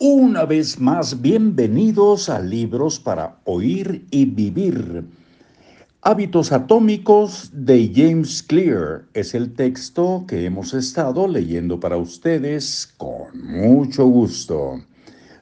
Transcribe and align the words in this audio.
Una 0.00 0.44
vez 0.44 0.78
más, 0.78 1.22
bienvenidos 1.22 2.28
a 2.28 2.38
Libros 2.38 3.00
para 3.00 3.40
Oír 3.42 4.06
y 4.12 4.26
Vivir. 4.26 5.04
Hábitos 6.02 6.52
atómicos 6.52 7.50
de 7.52 7.90
James 7.92 8.44
Clear 8.44 9.06
es 9.12 9.34
el 9.34 9.54
texto 9.54 10.24
que 10.28 10.44
hemos 10.44 10.72
estado 10.72 11.26
leyendo 11.26 11.80
para 11.80 11.96
ustedes 11.96 12.94
con 12.96 13.42
mucho 13.42 14.06
gusto. 14.06 14.80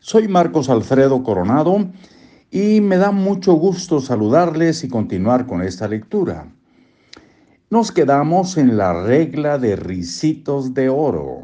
Soy 0.00 0.26
Marcos 0.26 0.70
Alfredo 0.70 1.22
Coronado 1.22 1.90
y 2.50 2.80
me 2.80 2.96
da 2.96 3.10
mucho 3.10 3.52
gusto 3.52 4.00
saludarles 4.00 4.84
y 4.84 4.88
continuar 4.88 5.46
con 5.46 5.60
esta 5.60 5.86
lectura. 5.86 6.50
Nos 7.68 7.92
quedamos 7.92 8.56
en 8.56 8.78
la 8.78 9.04
regla 9.04 9.58
de 9.58 9.76
risitos 9.76 10.72
de 10.72 10.88
oro. 10.88 11.42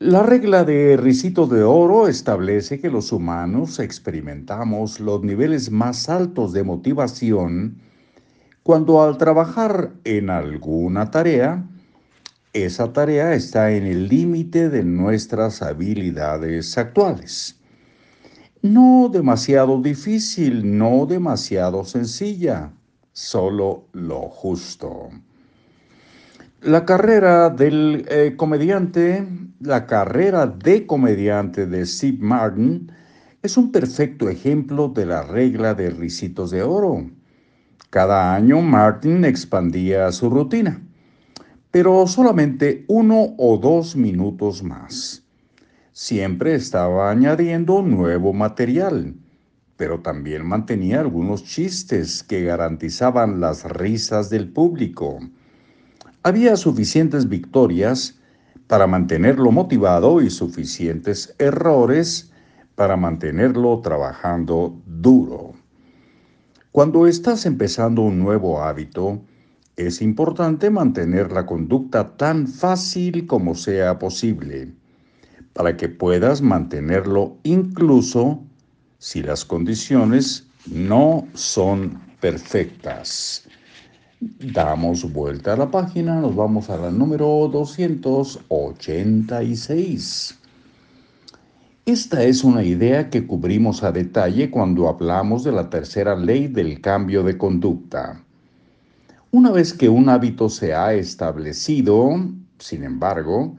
La 0.00 0.24
regla 0.24 0.64
de 0.64 0.96
Ricito 0.96 1.46
de 1.46 1.62
Oro 1.62 2.08
establece 2.08 2.80
que 2.80 2.90
los 2.90 3.12
humanos 3.12 3.78
experimentamos 3.78 4.98
los 4.98 5.22
niveles 5.22 5.70
más 5.70 6.08
altos 6.08 6.52
de 6.52 6.64
motivación 6.64 7.76
cuando 8.64 9.02
al 9.02 9.18
trabajar 9.18 9.92
en 10.02 10.30
alguna 10.30 11.10
tarea, 11.10 11.64
esa 12.54 12.92
tarea 12.92 13.34
está 13.34 13.70
en 13.72 13.84
el 13.84 14.08
límite 14.08 14.68
de 14.68 14.82
nuestras 14.82 15.62
habilidades 15.62 16.76
actuales. 16.76 17.60
No 18.62 19.10
demasiado 19.12 19.80
difícil, 19.80 20.76
no 20.76 21.06
demasiado 21.06 21.84
sencilla, 21.84 22.72
solo 23.12 23.84
lo 23.92 24.22
justo. 24.22 25.10
La 26.64 26.86
carrera 26.86 27.50
del 27.50 28.06
eh, 28.08 28.36
comediante, 28.38 29.28
la 29.60 29.84
carrera 29.84 30.46
de 30.46 30.86
comediante 30.86 31.66
de 31.66 31.84
Steve 31.84 32.16
Martin 32.22 32.90
es 33.42 33.58
un 33.58 33.70
perfecto 33.70 34.30
ejemplo 34.30 34.88
de 34.88 35.04
la 35.04 35.24
regla 35.24 35.74
de 35.74 35.90
risitos 35.90 36.50
de 36.50 36.62
oro. 36.62 37.04
Cada 37.90 38.34
año 38.34 38.62
Martin 38.62 39.26
expandía 39.26 40.10
su 40.10 40.30
rutina, 40.30 40.82
pero 41.70 42.06
solamente 42.06 42.86
uno 42.88 43.34
o 43.36 43.58
dos 43.58 43.94
minutos 43.94 44.62
más. 44.62 45.22
Siempre 45.92 46.54
estaba 46.54 47.10
añadiendo 47.10 47.82
nuevo 47.82 48.32
material, 48.32 49.14
pero 49.76 50.00
también 50.00 50.46
mantenía 50.46 51.00
algunos 51.00 51.44
chistes 51.44 52.22
que 52.22 52.42
garantizaban 52.42 53.38
las 53.38 53.64
risas 53.64 54.30
del 54.30 54.48
público. 54.48 55.18
Había 56.26 56.56
suficientes 56.56 57.28
victorias 57.28 58.18
para 58.66 58.86
mantenerlo 58.86 59.52
motivado 59.52 60.22
y 60.22 60.30
suficientes 60.30 61.34
errores 61.38 62.32
para 62.76 62.96
mantenerlo 62.96 63.78
trabajando 63.82 64.80
duro. 64.86 65.52
Cuando 66.72 67.06
estás 67.06 67.44
empezando 67.44 68.00
un 68.00 68.18
nuevo 68.18 68.62
hábito, 68.62 69.20
es 69.76 70.00
importante 70.00 70.70
mantener 70.70 71.30
la 71.30 71.44
conducta 71.44 72.16
tan 72.16 72.48
fácil 72.48 73.26
como 73.26 73.54
sea 73.54 73.98
posible, 73.98 74.72
para 75.52 75.76
que 75.76 75.90
puedas 75.90 76.40
mantenerlo 76.40 77.36
incluso 77.42 78.42
si 78.96 79.22
las 79.22 79.44
condiciones 79.44 80.48
no 80.72 81.28
son 81.34 82.00
perfectas. 82.18 83.46
Damos 84.26 85.12
vuelta 85.12 85.52
a 85.52 85.56
la 85.56 85.70
página, 85.70 86.18
nos 86.18 86.34
vamos 86.34 86.70
a 86.70 86.78
la 86.78 86.90
número 86.90 87.26
286. 87.52 90.38
Esta 91.84 92.22
es 92.22 92.42
una 92.42 92.64
idea 92.64 93.10
que 93.10 93.26
cubrimos 93.26 93.82
a 93.82 93.92
detalle 93.92 94.50
cuando 94.50 94.88
hablamos 94.88 95.44
de 95.44 95.52
la 95.52 95.68
tercera 95.68 96.16
ley 96.16 96.48
del 96.48 96.80
cambio 96.80 97.22
de 97.22 97.36
conducta. 97.36 98.24
Una 99.30 99.50
vez 99.50 99.74
que 99.74 99.90
un 99.90 100.08
hábito 100.08 100.48
se 100.48 100.72
ha 100.72 100.94
establecido, 100.94 102.18
sin 102.58 102.82
embargo, 102.82 103.54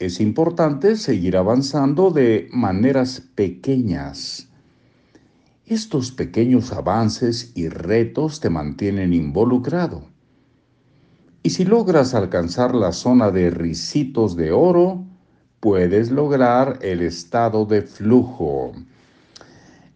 es 0.00 0.20
importante 0.20 0.96
seguir 0.96 1.36
avanzando 1.36 2.10
de 2.10 2.48
maneras 2.50 3.22
pequeñas 3.36 4.48
estos 5.66 6.12
pequeños 6.12 6.72
avances 6.72 7.52
y 7.54 7.68
retos 7.68 8.40
te 8.40 8.50
mantienen 8.50 9.14
involucrado. 9.14 10.04
Y 11.42 11.50
si 11.50 11.64
logras 11.64 12.14
alcanzar 12.14 12.74
la 12.74 12.92
zona 12.92 13.30
de 13.30 13.50
risitos 13.50 14.36
de 14.36 14.52
oro, 14.52 15.04
puedes 15.60 16.10
lograr 16.10 16.78
el 16.82 17.00
estado 17.00 17.64
de 17.64 17.82
flujo. 17.82 18.72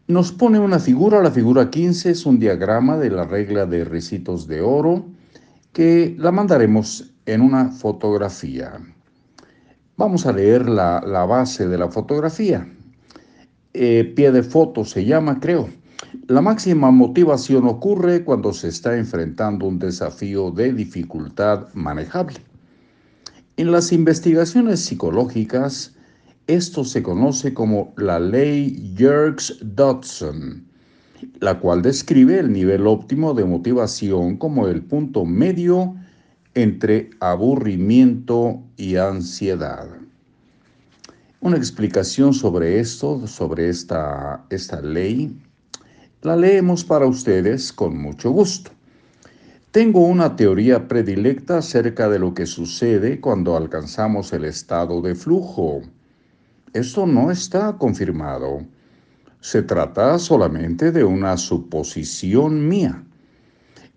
Nos 0.07 0.33
pone 0.33 0.59
una 0.59 0.79
figura, 0.79 1.23
la 1.23 1.31
figura 1.31 1.71
15 1.71 2.11
es 2.11 2.25
un 2.25 2.39
diagrama 2.39 2.97
de 2.97 3.11
la 3.11 3.25
regla 3.25 3.67
de 3.67 3.85
risitos 3.85 4.47
de 4.47 4.63
oro 4.63 5.05
que 5.73 6.15
la 6.19 6.33
mandaremos 6.33 7.13
en 7.27 7.43
una 7.43 7.71
fotografía. 7.71 8.81
Vamos 9.99 10.25
a 10.25 10.33
leer 10.33 10.67
la, 10.69 11.03
la 11.07 11.27
base 11.27 11.69
de 11.69 11.77
la 11.77 11.89
fotografía. 11.89 12.67
Eh, 13.81 14.13
pie 14.17 14.33
de 14.33 14.43
foto 14.43 14.85
se 14.85 15.05
llama, 15.05 15.39
creo. 15.39 15.69
La 16.27 16.41
máxima 16.41 16.91
motivación 16.91 17.65
ocurre 17.69 18.25
cuando 18.25 18.53
se 18.53 18.67
está 18.67 18.99
enfrentando 18.99 19.67
un 19.67 19.79
desafío 19.79 20.51
de 20.51 20.73
dificultad 20.73 21.73
manejable. 21.75 22.41
En 23.57 23.71
las 23.71 23.93
investigaciones 23.93 24.81
psicológicas, 24.81 25.95
esto 26.49 26.83
se 26.83 27.05
conoce 27.05 27.55
como 27.55 27.95
la 27.97 28.19
ley 28.19 28.95
Yerkes-Dodson, 28.97 30.65
la 31.39 31.61
cual 31.61 31.81
describe 31.81 32.41
el 32.41 32.53
nivel 32.53 32.85
óptimo 32.85 33.33
de 33.33 33.45
motivación 33.45 34.39
como 34.39 34.67
el 34.67 34.83
punto 34.83 35.25
medio 35.25 35.95
entre 36.55 37.11
aburrimiento 37.21 38.61
y 38.77 38.97
ansiedad. 38.97 40.08
Una 41.41 41.57
explicación 41.57 42.35
sobre 42.35 42.81
esto, 42.81 43.29
sobre 43.29 43.69
esta, 43.69 44.45
esta 44.51 44.81
ley, 44.81 45.41
la 46.23 46.35
leemos 46.35 46.83
para 46.83 47.07
ustedes 47.07 47.73
con 47.73 47.97
mucho 47.97 48.33
gusto. 48.33 48.73
Tengo 49.71 50.01
una 50.01 50.35
teoría 50.35 50.89
predilecta 50.89 51.59
acerca 51.59 52.09
de 52.09 52.19
lo 52.19 52.35
que 52.35 52.45
sucede 52.45 53.21
cuando 53.21 53.57
alcanzamos 53.57 54.33
el 54.33 54.47
estado 54.47 55.01
de 55.01 55.15
flujo. 55.15 55.83
Esto 56.73 57.07
no 57.07 57.31
está 57.31 57.77
confirmado. 57.79 58.67
Se 59.41 59.63
trata 59.63 60.19
solamente 60.19 60.91
de 60.91 61.05
una 61.05 61.37
suposición 61.37 62.67
mía. 62.67 63.05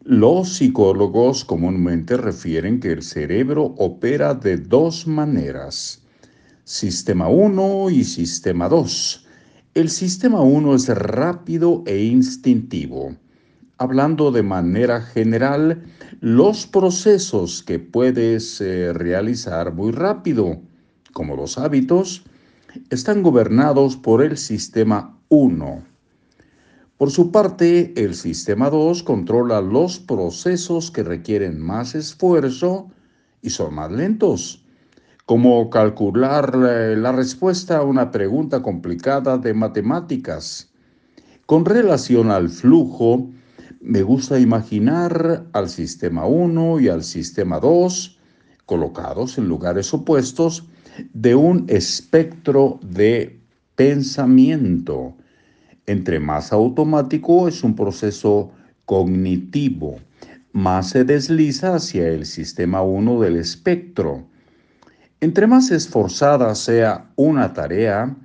Los 0.04 0.58
psicólogos 0.58 1.44
comúnmente 1.44 2.18
refieren 2.18 2.80
que 2.80 2.92
el 2.92 3.02
cerebro 3.02 3.74
opera 3.80 4.36
de 4.36 4.58
dos 4.58 5.08
maneras 5.08 6.01
Sistema 6.72 7.28
1 7.28 7.90
y 7.90 8.06
Sistema 8.06 8.70
2. 8.70 9.28
El 9.74 9.90
Sistema 9.90 10.40
1 10.40 10.76
es 10.76 10.88
rápido 10.88 11.84
e 11.86 12.06
instintivo. 12.06 13.14
Hablando 13.78 14.32
de 14.32 14.42
manera 14.42 15.02
general, 15.02 15.84
los 16.22 16.66
procesos 16.68 17.62
que 17.62 17.78
puedes 17.78 18.62
eh, 18.62 18.94
realizar 18.94 19.74
muy 19.74 19.92
rápido, 19.92 20.62
como 21.12 21.36
los 21.36 21.58
hábitos, 21.58 22.24
están 22.90 23.22
gobernados 23.22 23.98
por 23.98 24.24
el 24.24 24.38
Sistema 24.38 25.20
1. 25.28 25.84
Por 26.96 27.12
su 27.12 27.34
parte, 27.34 27.92
el 28.02 28.16
Sistema 28.16 28.70
2 28.70 29.04
controla 29.04 29.60
los 29.60 30.00
procesos 30.00 30.90
que 30.90 31.04
requieren 31.04 31.60
más 31.60 31.96
esfuerzo 31.96 32.90
y 33.42 33.50
son 33.50 33.76
más 33.76 33.92
lentos 33.92 34.62
como 35.32 35.70
calcular 35.70 36.54
la 36.58 37.14
respuesta 37.14 37.78
a 37.78 37.84
una 37.84 38.12
pregunta 38.12 38.62
complicada 38.62 39.38
de 39.38 39.54
matemáticas. 39.54 40.74
Con 41.46 41.64
relación 41.64 42.30
al 42.32 42.50
flujo, 42.50 43.30
me 43.80 44.02
gusta 44.04 44.38
imaginar 44.38 45.46
al 45.54 45.70
sistema 45.70 46.26
1 46.26 46.82
y 46.82 46.90
al 46.90 47.06
sistema 47.06 47.62
2 47.62 48.20
colocados 48.66 49.38
en 49.38 49.48
lugares 49.48 49.94
opuestos 49.94 50.66
de 51.14 51.34
un 51.34 51.64
espectro 51.70 52.82
de 52.84 53.40
pensamiento. 53.78 55.16
Entre 55.86 56.20
más 56.20 56.52
automático 56.52 57.48
es 57.48 57.64
un 57.64 57.74
proceso 57.74 58.52
cognitivo, 58.84 59.96
más 60.52 60.90
se 60.90 61.06
desliza 61.06 61.76
hacia 61.76 62.10
el 62.10 62.26
sistema 62.26 62.82
1 62.82 63.22
del 63.22 63.38
espectro. 63.38 64.30
Entre 65.24 65.46
más 65.46 65.70
esforzada 65.70 66.56
sea 66.56 67.12
una 67.16 67.54
tarea, 67.54 68.18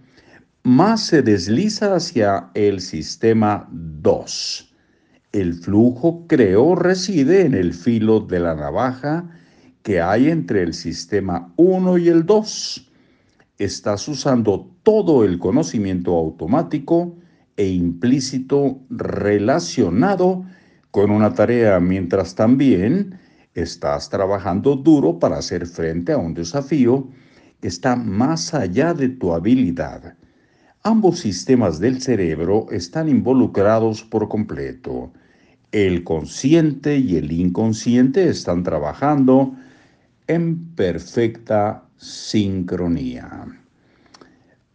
más 0.63 1.03
se 1.03 1.21
desliza 1.21 1.95
hacia 1.95 2.49
el 2.55 2.81
sistema 2.81 3.69
2. 3.71 4.75
El 5.33 5.53
flujo 5.53 6.25
creo 6.27 6.75
reside 6.75 7.45
en 7.45 7.53
el 7.53 7.75
filo 7.75 8.21
de 8.21 8.41
la 8.41 8.55
navaja 8.55 9.29
que 9.83 10.01
hay 10.01 10.31
entre 10.31 10.63
el 10.63 10.73
sistema 10.73 11.53
1 11.57 11.99
y 11.99 12.09
el 12.09 12.25
2. 12.25 12.91
estás 13.59 14.09
usando 14.09 14.71
todo 14.83 15.23
el 15.23 15.39
conocimiento 15.39 16.15
automático 16.15 17.15
e 17.59 17.69
implícito 17.69 18.81
relacionado 18.89 20.47
con 20.91 21.11
una 21.11 21.35
tarea, 21.35 21.79
mientras 21.79 22.35
también 22.35 23.19
estás 23.57 24.09
trabajando 24.11 24.77
duro 24.77 25.19
para 25.19 25.39
hacer 25.39 25.67
frente 25.67 26.13
a 26.13 26.19
un 26.19 26.35
desafío 26.35 27.09
que 27.61 27.69
está 27.69 27.97
más 27.97 28.55
allá 28.55 28.95
de 28.95 29.09
tu 29.09 29.33
habilidad. 29.33 30.15
Ambos 30.83 31.21
sistemas 31.21 31.81
del 31.81 32.01
cerebro 32.01 32.67
están 32.71 33.09
involucrados 33.09 34.03
por 34.05 34.29
completo. 34.29 35.11
El 35.73 36.05
consciente 36.05 36.99
y 36.99 37.17
el 37.17 37.33
inconsciente 37.33 38.29
están 38.29 38.63
trabajando 38.63 39.57
en 40.27 40.75
perfecta 40.75 41.83
sincronía. 41.97 43.47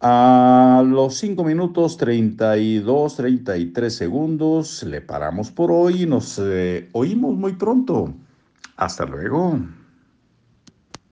A 0.00 0.82
los 0.84 1.16
5 1.18 1.44
minutos 1.44 1.96
32, 1.96 3.16
33 3.16 3.94
segundos 3.94 4.82
le 4.82 5.00
paramos 5.00 5.52
por 5.52 5.70
hoy 5.70 6.02
y 6.02 6.06
nos 6.06 6.40
eh, 6.42 6.88
oímos 6.92 7.36
muy 7.36 7.52
pronto. 7.52 8.12
Hasta 8.84 9.04
luego. 9.06 9.58